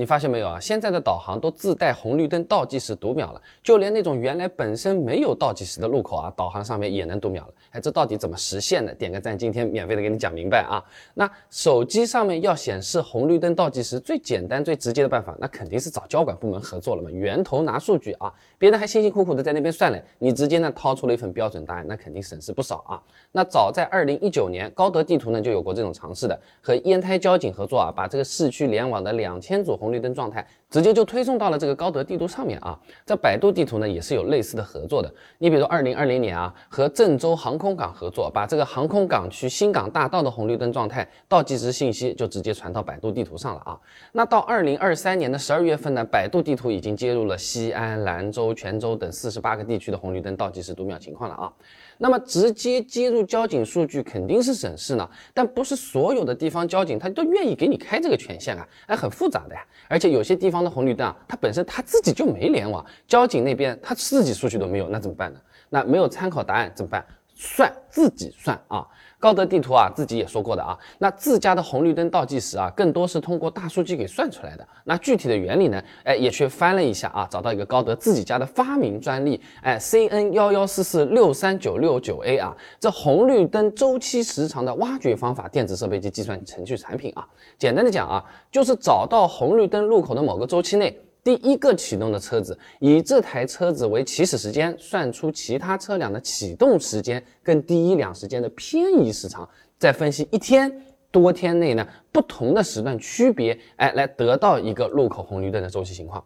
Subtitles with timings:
[0.00, 0.58] 你发现没有啊？
[0.58, 7.52] 现在的导航都自带红绿灯倒计时读秒了，就连那种原来本身没有倒计时的路口啊，导航上面也能读秒了。
[7.72, 8.94] 哎，这到底怎么实现的？
[8.94, 10.82] 点个赞，今天免费的给你讲明白啊。
[11.12, 23.02] 那手机上面要显示红绿灯倒计时，最简单最直接的办法，那肯定是找交管部门合作了嘛，源头拿数据啊，别人还辛辛苦苦的在那边算嘞，你直接呢掏出了一份标准答案，那肯定省事不少啊。
[23.32, 30.46] 那早在二零一九年，高德地图呢就有过这种尝试的，和烟台交警合作啊，把这个市区联网的两千组红红绿灯状态。
[30.70, 35.12] 直接就推送到了这个高德地图上面啊，在百度地图呢也是有类似的合作的。
[35.38, 43.76] 你比如说二零二零年啊，和郑州航空港合作，把这个航空港区新港大道的红绿灯状态倒计时信息就直接传到百度地图上了啊。
[44.12, 51.52] 那到二零二三年的十二月份呢，百度地图已经接入了西安、兰州、泉州等四十八个地区的红绿灯倒计时读秒情况了啊。
[51.98, 59.60] 那么直接接入交警数据肯定是省事呢，但不是所有的地方交警他都愿意给你开这个权限啊，哎，很复杂的呀。
[59.88, 65.40] 而且有些地方的红绿灯啊，它本身它自己就没联网，交警那边它自己数据都没有，那怎么办呢？
[65.68, 67.04] 那没有参考答案怎么办？
[67.40, 68.86] 算自己算啊。
[69.18, 74.66] 高德地图啊，自己也说过的啊，那自家的红绿灯倒计时啊，更多是通过大数据给算出来的。
[74.84, 75.82] 那具体的原理呢？
[76.04, 87.28] 哎，也去翻了一下啊，找到一个高德自己家的发明专利，哎，CN 幺幺四四六三九六九 A 啊，这红绿灯周期时长的挖掘方法电子设备及计算程序产品啊。
[87.58, 90.98] 简单的讲啊，就是找到红绿灯路口的某个周期内。
[91.22, 100.72] 第一个启动的车子，以这台车子为起始时间，算出其他车辆的启动时间跟第一辆时间的偏移时长，再分析一天
[101.10, 106.24] 多天内呢不同的时段区别，哎，来得到一个路口红绿灯的周期情况。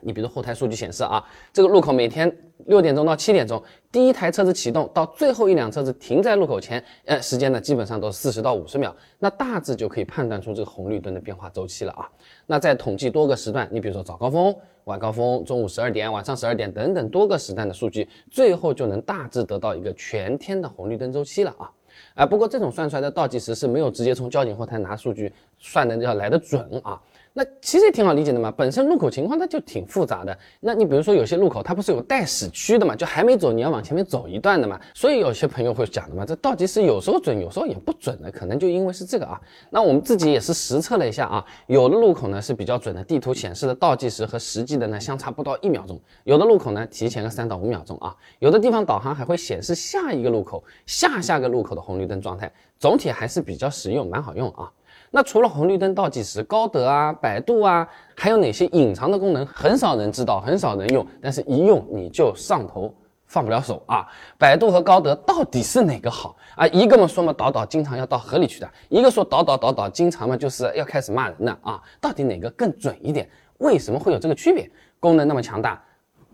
[0.00, 2.30] 你比如后台数据显示啊，这个路口每天
[2.66, 12.08] 六点钟到七点钟，第一台车子启动到最后一辆车子停在路口前，呃，时间呢基本上都是四十到五十秒，那大致就可以判断出这个红绿灯的变化周期了啊。
[12.46, 21.70] 那再统计多个时段，你比如说早高峰、晚高峰、中午十二点、晚上十二点等等多个时段的数据，最后就能大致得到一个全天的红绿灯周期了啊。
[22.14, 27.00] 啊，不过这种算出来的倒计时是没有直接从交警后台拿数据算的要来的准啊。
[27.38, 30.38] 那其实也挺好理解的嘛，本身路口情况它就挺复杂的。
[30.58, 34.80] 那你比如说有些路口它不是有待驶区的嘛，就还没走你要往前面走一段的嘛。
[34.94, 39.38] 所以有些朋友会讲的嘛，这倒计时有时候准，有时候也不准的，可能就因为是这个啊。
[39.68, 48.16] 那我们自己也是实测了一下啊，有的路口呢是比较准的，地图显示的倒计时和实际的呢相差不到一秒钟；有的路口呢提前个三到五秒钟啊。
[48.38, 54.72] 有的地方导航还会显示下一个路口、下下个路口的红绿灯状态，总体还是比较实用，蛮好用啊。
[55.10, 62.92] 那除了红绿灯倒计时，高德啊、百度啊，还有哪些隐藏的功能，很少人知道，很少人用，但是一用你就上头，
[63.26, 64.06] 放不了手啊！
[64.38, 66.66] 百度和高德到底是哪个好啊？
[66.68, 71.80] 一个嘛说嘛导导经常要到河里去的，一个说导导导导经常嘛就是要开始骂人的啊！
[72.00, 73.28] 到底哪个更准一点？
[73.58, 74.70] 为什么会有这个区别？
[75.00, 75.82] 功能那么强大，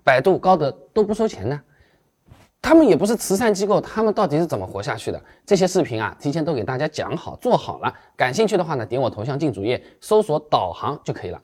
[0.03, 1.61] 百度、高德都不收钱呢？
[2.63, 5.21] 他们也不是慈善机构，他们到底是怎么活下去的？
[5.45, 7.93] 这些视频啊，提前都给大家讲好做好了。
[8.17, 11.43] 感兴趣的话呢，点我头像进主页，搜索导航就可以了。